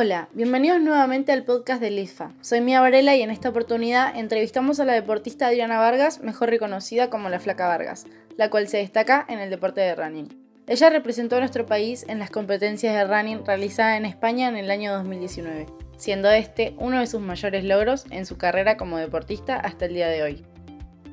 Hola, 0.00 0.28
bienvenidos 0.32 0.80
nuevamente 0.80 1.32
al 1.32 1.42
podcast 1.42 1.80
de 1.80 1.90
LIFA. 1.90 2.32
Soy 2.40 2.60
Mía 2.60 2.80
Varela 2.80 3.16
y 3.16 3.22
en 3.22 3.32
esta 3.32 3.48
oportunidad 3.48 4.16
entrevistamos 4.16 4.78
a 4.78 4.84
la 4.84 4.92
deportista 4.92 5.48
Adriana 5.48 5.80
Vargas, 5.80 6.22
mejor 6.22 6.50
reconocida 6.50 7.10
como 7.10 7.28
la 7.28 7.40
Flaca 7.40 7.66
Vargas, 7.66 8.06
la 8.36 8.48
cual 8.48 8.68
se 8.68 8.76
destaca 8.76 9.26
en 9.28 9.40
el 9.40 9.50
deporte 9.50 9.80
de 9.80 9.96
running. 9.96 10.28
Ella 10.68 10.88
representó 10.90 11.34
a 11.34 11.40
nuestro 11.40 11.66
país 11.66 12.06
en 12.06 12.20
las 12.20 12.30
competencias 12.30 12.94
de 12.94 13.12
running 13.12 13.44
realizadas 13.44 13.98
en 13.98 14.06
España 14.06 14.46
en 14.46 14.56
el 14.56 14.70
año 14.70 14.92
2019, 14.92 15.66
siendo 15.96 16.30
este 16.30 16.76
uno 16.78 17.00
de 17.00 17.08
sus 17.08 17.20
mayores 17.20 17.64
logros 17.64 18.06
en 18.10 18.24
su 18.24 18.38
carrera 18.38 18.76
como 18.76 18.98
deportista 18.98 19.56
hasta 19.56 19.86
el 19.86 19.94
día 19.94 20.06
de 20.06 20.22
hoy. 20.22 20.44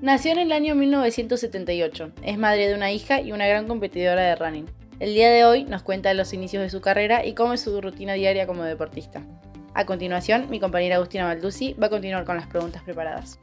Nació 0.04 0.34
en 0.34 0.38
el 0.38 0.52
año 0.52 0.76
1978, 0.76 2.12
es 2.22 2.38
madre 2.38 2.68
de 2.68 2.76
una 2.76 2.92
hija 2.92 3.20
y 3.20 3.32
una 3.32 3.48
gran 3.48 3.66
competidora 3.66 4.22
de 4.22 4.36
running. 4.36 4.85
El 4.98 5.14
día 5.14 5.30
de 5.30 5.44
hoy 5.44 5.66
nos 5.66 5.84
cuenta 5.84 6.14
los 6.14 6.34
inicios 6.34 6.64
de 6.64 6.70
su 6.70 6.80
carrera 6.80 7.26
y 7.26 7.34
cómo 7.34 7.52
es 7.52 7.60
su 7.60 7.82
rutina 7.82 8.14
diaria 8.14 8.48
como 8.48 8.64
deportista. 8.64 9.22
A 9.74 9.86
continuación, 9.86 10.50
mi 10.50 10.62
compañera 10.62 10.96
Agustina 10.96 11.26
Malduzzi 11.26 11.74
va 11.74 11.88
a 11.88 11.90
continuar 11.90 12.24
con 12.24 12.38
las 12.38 12.48
preguntas 12.48 12.82
preparadas. 12.84 13.38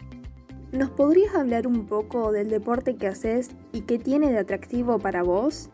¿Nos 0.72 0.88
podrías 0.88 1.34
hablar 1.34 1.66
un 1.66 1.84
poco 1.84 2.32
del 2.32 2.48
deporte 2.48 2.96
que 2.96 3.06
haces 3.06 3.50
y 3.70 3.82
qué 3.82 3.98
tiene 3.98 4.32
de 4.32 4.38
atractivo 4.38 4.98
para 4.98 5.22
vos? 5.22 5.68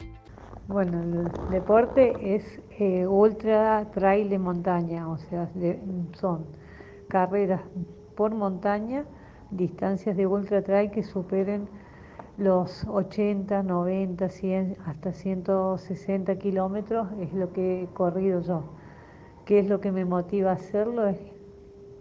Bueno, 0.66 1.00
el 1.00 1.50
deporte 1.52 2.12
es 2.22 2.60
eh, 2.80 3.06
ultra 3.06 3.88
trail 3.94 4.28
de 4.30 4.38
montaña, 4.40 5.08
o 5.08 5.16
sea, 5.16 5.48
son 6.18 6.44
carreras 7.06 7.60
por 8.16 8.34
montaña, 8.34 9.04
distancias 9.52 10.16
de 10.16 10.26
ultra 10.26 10.60
trail 10.60 10.90
que 10.90 11.04
superen 11.04 11.68
los 12.38 12.86
80, 12.86 13.64
90, 13.64 14.28
100, 14.28 14.76
hasta 14.86 15.12
160 15.12 16.36
kilómetros 16.38 17.08
es 17.20 17.32
lo 17.32 17.52
que 17.52 17.82
he 17.82 17.86
corrido 17.88 18.40
yo. 18.40 18.62
¿Qué 19.44 19.58
es 19.58 19.68
lo 19.68 19.80
que 19.80 19.90
me 19.90 20.04
motiva 20.04 20.50
a 20.52 20.54
hacerlo? 20.54 21.08
Es 21.08 21.18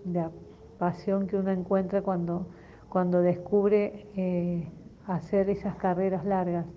la 0.05 0.29
pasión 0.77 1.25
que 1.25 1.37
uno 1.37 1.49
encuentra 1.49 2.03
cuando, 2.03 2.47
cuando 2.87 3.21
descubre 3.21 4.05
eh, 4.15 4.71
hacer 5.07 5.49
esas 5.49 5.75
carreras 5.75 6.23
largas. 6.23 6.67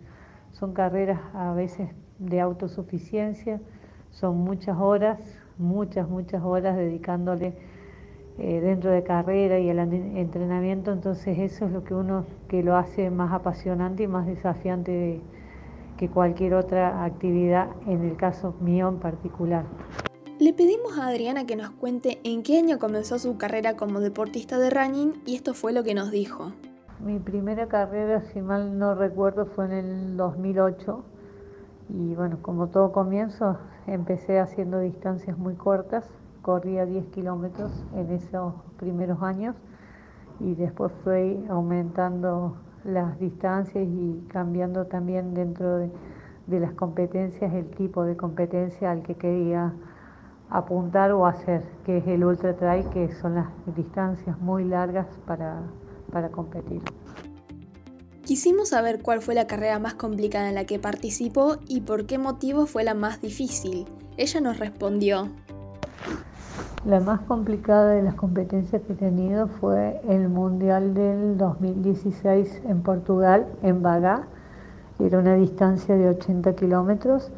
Son 0.53 0.73
carreras 0.73 1.21
a 1.35 1.53
veces 1.53 1.91
de 2.19 2.41
autosuficiencia, 2.41 3.61
son 4.11 4.39
muchas 4.39 4.79
horas, 4.79 5.19
muchas, 5.59 6.09
muchas 6.09 6.43
horas 6.43 6.77
dedicándole 6.77 7.59
eh, 8.43 8.61
dentro 8.63 8.91
de 8.91 9.03
carrera 9.03 9.59
y 9.59 9.69
el 9.69 9.79
entrenamiento, 9.79 10.93
entonces 10.93 11.39
eso 11.39 11.67
es 11.67 11.73
lo 11.73 11.85
que 11.85 11.93
uno 11.93 12.25
que 12.49 12.63
lo 12.63 12.75
hace 12.75 13.11
más 13.11 13.35
apasionante 13.35 14.05
y 14.05 14.07
más 14.07 14.27
desafiante 14.27 15.21
que 15.99 16.09
cualquier 16.09 16.55
otra 16.55 17.05
actividad, 17.05 17.69
en 17.87 18.03
el 18.03 18.17
caso 18.17 18.55
mío 18.63 18.89
en 18.89 18.97
particular. 18.97 19.67
Le 20.39 20.55
pedimos 20.55 20.99
a 20.99 21.09
Adriana 21.09 21.45
que 21.45 21.55
nos 21.55 21.69
cuente 21.73 22.19
en 22.25 22.43
qué 22.43 22.57
año 22.57 22.79
comenzó 22.79 23.19
su 23.19 23.37
carrera 23.37 23.77
como 23.77 24.01
deportista 24.01 24.59
de 24.59 24.71
running 24.71 25.21
y 25.27 25.35
esto 25.35 25.53
fue 25.53 25.75
lo 25.75 25.85
que 25.85 25.93
nos 25.93 26.11
dijo. 26.11 26.53
Mi 26.99 27.19
primera 27.19 27.67
carrera, 27.67 28.23
si 28.23 28.41
mal 28.41 28.79
no 28.79 28.95
recuerdo, 28.95 29.45
fue 29.45 29.67
en 29.67 29.73
el 29.73 30.17
2008 30.17 31.05
y 31.91 32.15
bueno, 32.15 32.39
como 32.41 32.69
todo 32.69 32.91
comienzo, 32.91 33.59
empecé 33.87 34.39
haciendo 34.39 34.81
distancias 34.81 35.37
muy 35.37 35.57
cortas 35.57 36.09
corría 36.51 36.85
10 36.85 37.07
kilómetros 37.13 37.71
en 37.95 38.11
esos 38.11 38.55
primeros 38.77 39.23
años 39.23 39.55
y 40.41 40.57
después 40.57 40.91
fue 41.05 41.39
aumentando 41.49 42.57
las 42.83 43.21
distancias 43.21 43.87
y 43.87 44.27
cambiando 44.27 44.87
también 44.87 45.33
dentro 45.33 45.79
de, 45.79 45.91
las 46.49 46.73
competencias 46.73 47.55
el 47.55 47.71
tipo 47.71 48.03
de 48.03 48.17
competencia 48.17 48.91
al 48.91 49.05
que 49.05 49.15
quería 49.15 49.73
apuntar 50.49 51.13
o 51.13 51.25
hacer, 51.25 51.63
que 51.85 51.99
es 51.99 52.07
el 52.09 52.25
ultra 52.25 52.57
trail, 52.57 52.85
que 52.89 53.13
son 53.13 53.37
las 53.37 53.47
distancias 53.77 54.37
muy 54.41 54.65
largas 54.65 55.07
para, 55.27 55.63
para 56.11 56.31
competir. 56.31 56.83
Quisimos 58.25 58.71
saber 58.71 59.03
cuál 59.03 59.23
fue 59.23 59.37
la 59.37 59.47
carrera 59.47 59.79
más 59.79 59.95
complicada 59.95 60.49
en 60.49 60.57
la 60.57 60.65
que 60.65 60.81
participó 60.81 61.59
y 61.69 61.83
por 61.83 62.07
qué 62.07 62.19
motivo 62.19 62.67
fue 62.67 62.83
la 62.83 62.95
más 62.95 63.21
difícil. 63.21 63.87
Ella 64.17 64.41
nos 64.41 64.59
respondió. 64.59 65.29
La 66.87 66.99
más 66.99 67.21
complicada 67.21 67.91
de 67.91 68.03
las 68.03 68.15
competencias 68.15 68.81
que 68.81 68.95
he 68.95 68.97
tenido 68.97 69.49
fue 69.49 70.01
el 70.09 70.31
Mundial 70.31 70.95
del 70.95 71.37
2016 71.37 72.63
en 72.67 72.81
Portugal, 72.81 73.47
en 73.63 73.83
Bagá. 73.83 74.23
Era 74.99 75.19
una 75.19 75.35
distancia 75.35 75.95
de 75.95 76.09
80 76.09 76.55
kilómetros 76.55 77.31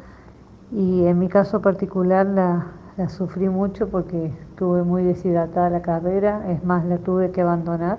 y 0.71 1.03
en 1.03 1.19
mi 1.19 1.27
caso 1.27 1.61
particular 1.61 2.25
la, 2.25 3.09
sufrí 3.09 3.49
mucho 3.49 3.89
porque 3.89 4.27
estuve 4.27 4.83
muy 4.83 5.03
deshidratada 5.03 5.69
la 5.69 5.81
carrera, 5.81 6.49
es 6.49 6.63
más, 6.63 6.85
la 6.85 6.99
tuve 6.99 7.31
que 7.31 7.41
abandonar. 7.41 7.97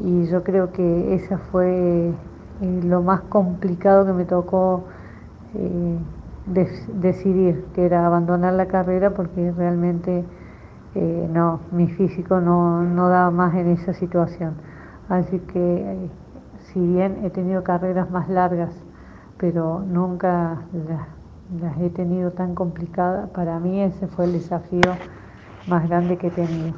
Y 0.00 0.26
yo 0.26 0.44
creo 0.44 0.70
que 0.70 1.16
esa 1.16 1.38
fue 1.38 2.10
eh, 2.10 2.80
lo 2.84 3.02
más 3.02 3.22
complicado 3.22 4.06
que 4.06 4.12
me 4.12 4.24
tocó 4.24 4.84
eh, 5.56 5.98
decidir, 6.52 7.64
que 7.74 7.84
era 7.84 8.06
abandonar 8.06 8.54
la 8.54 8.66
carrera 8.66 9.14
porque 9.14 9.52
realmente 9.52 10.24
eh, 10.94 11.28
no, 11.30 11.60
mi 11.70 11.88
físico 11.88 12.40
no, 12.40 12.82
no, 12.82 13.08
daba 13.08 13.30
más 13.30 13.54
en 13.54 13.68
esa 13.68 13.92
situación. 13.92 14.54
Así 15.08 15.38
que 15.40 15.58
eh, 15.58 16.10
si 16.72 16.80
bien 16.80 17.24
he 17.24 17.30
tenido 17.30 17.62
carreras 17.62 18.10
más 18.10 18.28
largas, 18.28 18.74
pero 19.38 19.80
nunca 19.80 20.62
las, 20.88 21.78
he 21.80 21.90
tenido 21.90 22.32
tan 22.32 22.54
complicadas, 22.54 23.30
para 23.30 23.58
mí 23.60 23.80
ese 23.80 24.06
fue 24.06 24.24
el 24.24 24.32
desafío 24.32 24.96
más 25.66 25.88
grande 25.88 26.18
que 26.18 26.28
he 26.28 26.30
tenido. 26.30 26.74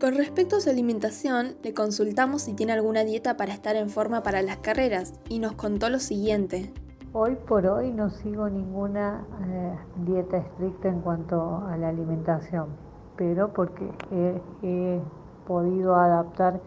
Con 0.00 0.16
respecto 0.16 0.56
a 0.56 0.60
su 0.60 0.68
alimentación, 0.68 1.54
le 1.62 1.74
consultamos 1.74 2.42
si 2.42 2.54
tiene 2.54 2.72
alguna 2.72 3.04
dieta 3.04 3.36
para 3.36 3.52
estar 3.52 3.76
en 3.76 3.88
forma 3.88 4.24
para 4.24 4.42
las 4.42 4.56
carreras 4.56 5.14
y 5.28 5.38
nos 5.38 5.52
contó 5.52 5.88
lo 5.90 6.00
siguiente. 6.00 6.72
Hoy 7.14 7.36
por 7.46 7.66
hoy 7.66 7.92
no 7.92 8.08
sigo 8.08 8.48
ninguna 8.48 9.26
eh, 9.46 9.78
dieta 9.96 10.38
estricta 10.38 10.88
en 10.88 11.02
cuanto 11.02 11.62
a 11.66 11.76
la 11.76 11.90
alimentación, 11.90 12.68
pero 13.16 13.48
porque 13.52 13.86
he, 14.10 14.98
podido 15.46 15.94
adaptar 15.94 16.58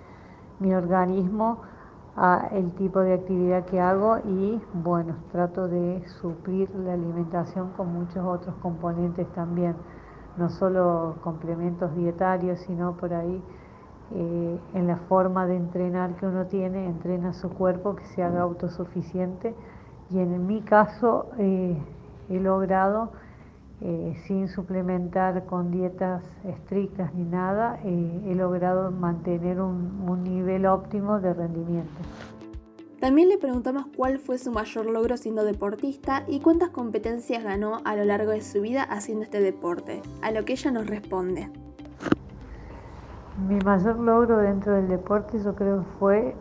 mi 0.60 0.72
organismo 0.76 1.62
a 2.16 2.50
el 2.52 2.70
tipo 2.74 3.00
de 3.00 3.16
actividad 3.16 3.66
que 3.66 3.82
hago 3.82 4.20
y 4.20 4.62
bueno, 4.72 5.16
trato 5.32 5.68
de 5.68 6.08
suplir 6.22 6.70
la 6.76 6.94
alimentación 6.94 7.72
con 7.76 7.92
muchos 7.92 8.24
otros 8.24 8.54
componentes 8.62 9.28
también, 9.34 9.76
no 10.38 10.50
solo 10.50 11.16
complementos 11.24 11.96
dietarios, 11.96 12.60
sino 12.60 12.96
por 12.98 13.16
ahí 13.16 13.42
eh, 14.12 14.60
en 14.76 14.86
la 14.86 14.98
forma 14.98 15.48
de 15.48 15.56
entrenar 15.56 16.16
que 16.18 16.28
uno 16.28 16.46
tiene, 16.46 16.86
entrena 16.86 17.34
su 17.34 17.50
cuerpo 17.50 17.96
que 17.96 18.06
se 18.06 18.22
haga 18.22 18.42
autosuficiente 18.42 19.56
y 20.10 20.20
en 20.20 20.46
mi 20.46 20.62
caso 20.62 21.32
eh, 21.38 21.78
he 22.30 22.40
logrado, 22.40 23.12
eh, 23.82 24.16
sin 24.26 24.48
suplementar 24.48 25.46
con 25.46 25.72
dietas 25.72 26.24
estrictas 26.44 27.14
ni 27.14 27.24
nada, 27.24 27.80
eh, 27.84 28.22
he 28.28 28.36
logrado 28.36 28.92
mantener 28.92 29.60
un, 29.60 30.06
un 30.08 30.24
nivel 30.24 30.66
óptimo 30.66 31.20
de 31.20 31.34
rendimiento. 31.34 32.02
También 33.00 33.30
le 33.30 33.38
preguntamos 33.38 33.86
cuál 33.96 34.20
fue 34.20 34.38
su 34.38 34.52
mayor 34.52 34.86
logro 34.86 35.18
siendo 35.18 35.44
deportista 35.44 36.24
y 36.28 36.40
cuántas 36.40 36.70
competencias 36.70 37.44
ganó 37.44 37.80
a 37.84 37.96
lo 37.96 38.06
largo 38.06 38.32
de 38.32 38.42
su 38.42 38.62
vida 38.62 38.84
haciendo 38.84 39.24
este 39.24 39.42
deporte, 39.42 40.02
a 40.22 40.32
lo 40.32 40.46
que 40.46 40.54
ella 40.54 40.72
nos 40.72 40.88
responde. 40.88 41.52
Mi 43.48 43.60
mayor 43.60 44.00
logro 44.00 44.38
dentro 44.38 44.74
del 44.76 44.88
deporte 44.88 45.40
yo 45.44 45.54
creo 45.56 45.84
fue 46.00 46.34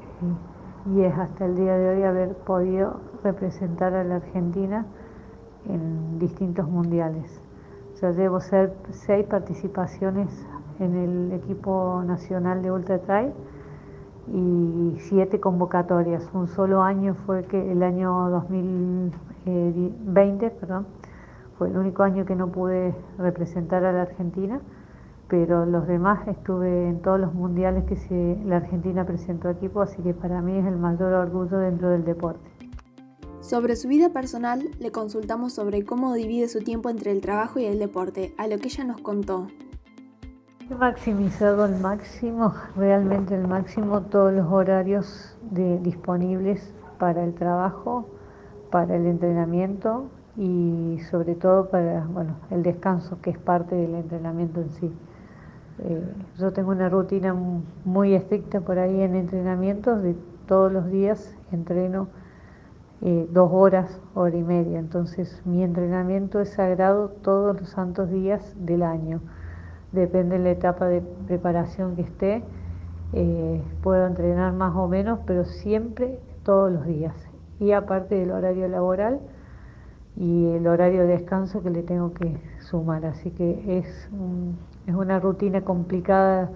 y 0.87 1.03
es 1.03 1.17
hasta 1.17 1.47
el 1.47 1.57
día 1.57 1.77
de 1.77 1.97
hoy 1.97 2.03
haber 2.03 2.35
podido 2.35 3.01
representar 3.23 3.95
a 3.95 4.05
la 4.05 4.17
Argentina 4.17 4.85
en 5.67 6.19
distintos 6.19 6.69
mundiales. 6.69 7.41
Yo 8.01 8.11
llevo 8.11 8.41
seis 8.41 9.25
participaciones 9.27 10.47
en 10.79 10.97
el 10.97 11.33
equipo 11.33 12.03
nacional 12.05 12.63
de 12.63 12.71
Ultra 12.71 12.99
Trail 12.99 13.33
y 14.29 14.97
siete 14.99 15.41
convocatorias. 15.41 16.29
Un 16.35 16.49
solo 16.49 16.83
año 16.83 17.15
fue 17.15 17.45
que 17.45 17.73
el 17.73 17.83
año 17.83 18.29
2020, 18.31 20.51
perdón, 20.51 20.87
fue 21.57 21.69
el 21.69 21.79
único 21.79 22.03
año 22.03 22.27
que 22.27 22.35
no 22.35 22.49
pude 22.49 22.95
representar 23.17 23.85
a 23.85 23.93
la 23.93 24.03
Argentina 24.03 24.61
pero 25.29 25.67
los 25.67 25.87
demás 25.87 26.27
estuve 26.29 26.89
en 26.89 27.01
todos 27.01 27.19
los 27.19 27.35
mundiales 27.35 27.85
que 27.85 27.97
se, 27.97 28.39
la 28.45 28.59
Argentina 28.59 29.05
presentó 29.05 29.49
equipo, 29.51 29.83
así 29.83 30.03
que 30.03 30.15
para 30.15 30.43
mí 30.43 30.57
es 30.59 30.67
el 30.67 30.77
mayor 30.77 31.13
orgullo 31.13 31.59
dentro 31.59 31.91
del 31.91 32.05
deporte. 32.05 32.51
Sobre 33.41 33.77
su 33.77 33.89
vida 33.89 34.09
personal, 34.09 34.71
le 34.79 34.91
consultamos 34.91 35.53
sobre 35.53 35.85
cómo 35.85 36.15
divide 36.15 36.49
su 36.49 36.61
tiempo 36.61 36.89
entre 36.89 37.11
el 37.11 37.21
trabajo 37.21 37.59
y 37.59 37.67
el 37.67 37.79
deporte, 37.79 38.35
a 38.39 38.47
lo 38.47 38.59
que 38.59 38.69
ella 38.69 38.85
nos 38.85 39.03
contó. 39.03 39.49
He 40.71 40.75
maximizado 40.75 41.65
al 41.65 41.79
máximo, 41.79 42.55
realmente 42.75 43.35
al 43.35 43.47
máximo, 43.47 44.01
todos 44.03 44.33
los 44.33 44.51
horarios 44.51 45.37
disponibles 45.51 46.73
para 46.99 47.23
el 47.23 47.35
trabajo, 47.35 48.09
para 48.71 48.97
el 48.97 49.05
entrenamiento 49.05 50.07
y 50.39 50.99
sobre 51.11 51.35
todo 51.35 51.69
para 51.69 52.07
bueno, 52.07 52.37
el 52.51 52.63
descanso 52.63 53.21
que 53.21 53.31
es 53.31 53.39
parte 53.39 53.75
del 53.75 53.95
entrenamiento 53.95 54.63
en 54.63 54.71
sí. 54.71 54.93
Eh, 55.81 56.03
yo 56.39 56.53
tengo 56.53 56.71
una 56.71 56.89
rutina 56.89 57.35
muy 57.85 58.15
estricta 58.15 58.61
por 58.61 58.79
ahí 58.79 59.01
en 59.01 59.15
entrenamientos, 59.15 60.03
de 60.03 60.15
todos 60.47 60.73
los 60.73 60.91
días 60.91 61.37
entreno 61.53 62.09
eh, 63.03 63.29
dos 63.33 63.51
horas, 63.53 64.01
hora 64.15 64.37
y 64.37 64.43
media, 64.43 64.79
entonces 64.79 65.43
mi 65.45 65.63
entrenamiento 65.63 66.41
es 66.41 66.51
sagrado 66.51 67.09
todos 67.09 67.61
los 67.61 67.71
santos 67.71 68.11
días 68.11 68.55
del 68.59 68.83
año, 68.83 69.21
depende 69.93 70.39
de 70.39 70.45
la 70.45 70.51
etapa 70.51 70.87
de 70.87 71.03
preparación 71.27 71.97
que 71.97 72.03
esté, 72.03 72.45
eh, 73.13 73.63
puedo 73.83 74.07
entrenar 74.07 74.53
más 74.53 74.75
o 74.77 74.89
menos, 74.89 75.21
pero 75.27 75.45
siempre 75.45 76.19
todos 76.45 76.73
los 76.73 76.87
días. 76.87 77.15
Y 77.61 77.73
aparte 77.73 78.17
del 78.17 78.33
horario 78.33 78.69
laboral, 78.69 79.21
y 80.17 80.47
el 80.47 80.67
horario 80.67 81.03
de 81.03 81.09
descanso 81.09 81.63
que 81.63 81.71
le 81.71 81.83
tengo 81.83 82.13
que 82.15 82.37
sumar. 82.61 83.05
Así 83.05 83.31
que 83.31 83.79
es, 83.79 84.09
es 84.87 84.95
una 84.95 85.19
rutina 85.21 85.63
complicada 85.63 86.51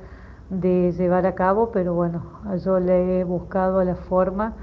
de 0.51 0.93
llevar 0.93 1.27
a 1.27 1.35
cabo, 1.35 1.71
pero 1.73 1.95
bueno, 1.95 2.23
yo 2.65 2.81
le 2.81 3.21
he 3.21 3.25
buscado 3.25 3.83
la 3.85 3.97
forma 3.97 4.55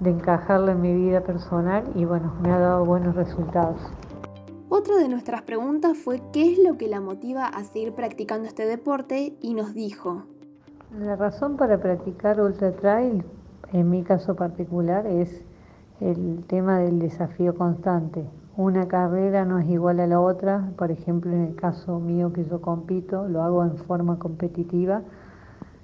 de 0.00 0.10
encajarla 0.10 0.72
en 0.72 0.80
mi 0.80 0.94
vida 0.94 1.22
personal 1.22 1.84
y 1.94 2.04
bueno, 2.04 2.34
me 2.42 2.50
ha 2.50 2.58
dado 2.58 2.84
buenos 2.84 3.14
resultados. 3.14 3.80
Otra 4.68 4.96
de 4.96 5.08
nuestras 5.08 5.42
preguntas 5.42 5.96
fue 5.96 6.20
qué 6.32 6.52
es 6.52 6.58
lo 6.58 6.76
que 6.76 6.88
la 6.88 7.00
motiva 7.00 7.46
a 7.46 7.62
seguir 7.64 7.94
practicando 7.94 8.48
este 8.48 8.66
deporte 8.66 9.36
y 9.40 9.54
nos 9.54 9.74
dijo. 9.74 10.24
La 10.98 11.16
razón 11.16 11.56
para 11.56 11.78
practicar 11.78 12.40
ultra 12.40 12.72
trail, 12.72 13.24
en 13.72 13.90
mi 13.90 14.02
caso 14.02 14.34
particular, 14.34 15.06
es 15.06 15.42
el 16.00 16.44
tema 16.46 16.78
del 16.78 16.98
desafío 16.98 17.54
constante 17.54 18.26
una 18.56 18.86
carrera 18.86 19.44
no 19.44 19.58
es 19.58 19.68
igual 19.68 19.98
a 19.98 20.06
la 20.06 20.20
otra, 20.20 20.70
por 20.76 20.92
ejemplo 20.92 21.32
en 21.32 21.42
el 21.42 21.54
caso 21.56 21.98
mío 21.98 22.32
que 22.32 22.44
yo 22.44 22.60
compito, 22.60 23.26
lo 23.28 23.42
hago 23.42 23.64
en 23.64 23.76
forma 23.78 24.18
competitiva, 24.18 25.02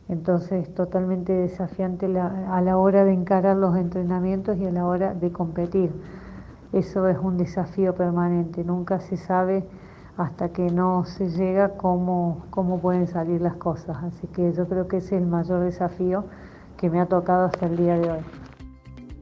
entonces 0.08 0.68
es 0.68 0.74
totalmente 0.74 1.32
desafiante 1.32 2.06
a 2.06 2.60
la 2.60 2.78
hora 2.78 3.04
de 3.04 3.12
encarar 3.12 3.56
los 3.56 3.76
entrenamientos 3.76 4.56
y 4.56 4.66
a 4.66 4.70
la 4.70 4.86
hora 4.86 5.14
de 5.14 5.32
competir. 5.32 5.92
Eso 6.72 7.08
es 7.08 7.18
un 7.18 7.36
desafío 7.36 7.94
permanente, 7.96 8.62
nunca 8.62 9.00
se 9.00 9.16
sabe 9.16 9.64
hasta 10.16 10.50
que 10.50 10.70
no 10.70 11.04
se 11.04 11.28
llega 11.28 11.70
cómo, 11.70 12.42
cómo 12.50 12.78
pueden 12.78 13.08
salir 13.08 13.40
las 13.40 13.56
cosas, 13.56 13.96
así 14.04 14.28
que 14.28 14.52
yo 14.52 14.68
creo 14.68 14.86
que 14.86 14.98
ese 14.98 15.16
es 15.16 15.22
el 15.22 15.26
mayor 15.26 15.60
desafío 15.60 16.24
que 16.76 16.88
me 16.88 17.00
ha 17.00 17.06
tocado 17.06 17.46
hasta 17.46 17.66
el 17.66 17.76
día 17.76 17.98
de 17.98 18.10
hoy. 18.10 18.49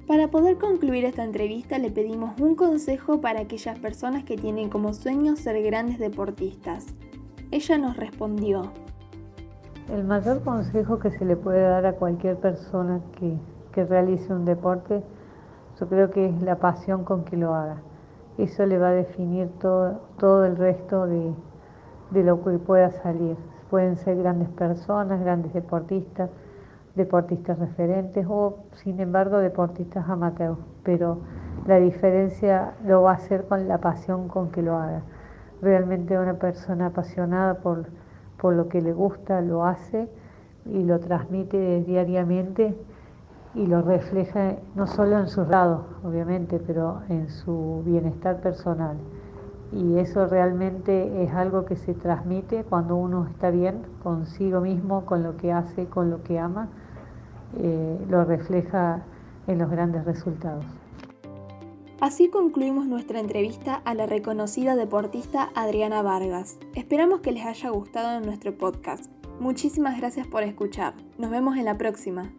Para 0.08 0.28
poder 0.28 0.56
concluir 0.56 1.04
esta 1.04 1.22
entrevista 1.22 1.78
le 1.78 1.90
pedimos 1.90 2.40
un 2.40 2.54
consejo 2.54 3.20
para 3.20 3.40
aquellas 3.40 3.78
personas 3.78 4.24
que 4.24 4.38
tienen 4.38 4.70
como 4.70 4.94
sueño 4.94 5.36
ser 5.36 5.62
grandes 5.62 5.98
deportistas. 5.98 6.86
Ella 7.50 7.76
nos 7.76 7.94
respondió. 7.98 8.72
El 9.92 10.04
mayor 10.04 10.42
consejo 10.42 10.98
que 10.98 11.10
se 11.10 11.26
le 11.26 11.36
puede 11.36 11.60
dar 11.60 11.84
a 11.84 11.92
cualquier 11.92 12.38
persona 12.38 13.02
que, 13.18 13.36
realice 13.84 14.32
un 14.32 14.44
deporte, 14.44 15.04
yo 15.78 15.88
creo 15.88 16.10
que 16.10 16.26
es 16.26 16.42
la 16.42 16.56
pasión 16.56 17.04
con 17.04 17.24
que 17.24 17.36
lo 17.36 17.54
haga. 17.54 17.82
Eso 18.38 18.64
le 18.64 18.78
va 18.78 18.88
a 18.88 18.92
definir 18.92 19.48
todo, 19.60 20.00
todo 20.18 20.46
el 20.46 20.56
resto 20.56 21.06
de, 21.06 21.32
de 22.10 22.24
lo 22.24 22.42
que 22.42 22.58
pueda 22.58 22.90
salir. 23.02 23.36
Pueden 23.70 23.96
ser 23.98 24.16
grandes 24.16 24.48
personas, 24.48 25.20
grandes 25.20 25.52
deportistas, 25.52 26.30
deportistas 26.98 27.58
referentes 27.58 28.26
o, 28.28 28.58
sin 28.74 29.00
embargo, 29.00 29.38
deportistas 29.38 30.06
amateurs, 30.08 30.58
pero 30.82 31.20
la 31.66 31.76
diferencia 31.76 32.74
lo 32.84 33.02
va 33.02 33.12
a 33.12 33.14
hacer 33.14 33.46
con 33.46 33.68
la 33.68 33.78
pasión 33.78 34.28
con 34.28 34.50
que 34.50 34.62
lo 34.62 34.76
haga. 34.76 35.02
Realmente 35.62 36.18
una 36.18 36.34
persona 36.34 36.86
apasionada 36.86 37.54
por, 37.54 37.86
por 38.38 38.54
lo 38.54 38.68
que 38.68 38.82
le 38.82 38.92
gusta 38.92 39.40
lo 39.40 39.64
hace 39.64 40.08
y 40.66 40.84
lo 40.84 41.00
transmite 41.00 41.82
diariamente 41.84 42.76
y 43.54 43.66
lo 43.66 43.80
refleja 43.82 44.56
no 44.74 44.86
solo 44.86 45.18
en 45.18 45.28
sus 45.28 45.48
lados, 45.48 45.86
obviamente, 46.04 46.60
pero 46.64 47.00
en 47.08 47.28
su 47.28 47.82
bienestar 47.84 48.40
personal. 48.40 48.96
Y 49.72 49.98
eso 49.98 50.26
realmente 50.26 51.22
es 51.22 51.32
algo 51.32 51.64
que 51.64 51.76
se 51.76 51.94
transmite 51.94 52.64
cuando 52.64 52.96
uno 52.96 53.26
está 53.26 53.50
bien 53.50 53.82
consigo 54.02 54.60
mismo, 54.60 55.04
con 55.04 55.22
lo 55.22 55.36
que 55.36 55.52
hace, 55.52 55.86
con 55.86 56.10
lo 56.10 56.22
que 56.22 56.38
ama 56.38 56.68
lo 58.08 58.24
refleja 58.24 59.02
en 59.46 59.58
los 59.58 59.70
grandes 59.70 60.04
resultados. 60.04 60.64
Así 62.00 62.28
concluimos 62.28 62.86
nuestra 62.86 63.18
entrevista 63.18 63.74
a 63.84 63.94
la 63.94 64.06
reconocida 64.06 64.76
deportista 64.76 65.50
Adriana 65.56 66.00
Vargas. 66.02 66.58
Esperamos 66.76 67.20
que 67.20 67.32
les 67.32 67.44
haya 67.44 67.70
gustado 67.70 68.20
nuestro 68.20 68.56
podcast. 68.56 69.10
Muchísimas 69.40 69.98
gracias 69.98 70.26
por 70.26 70.44
escuchar. 70.44 70.94
Nos 71.18 71.30
vemos 71.30 71.56
en 71.56 71.64
la 71.64 71.76
próxima. 71.76 72.30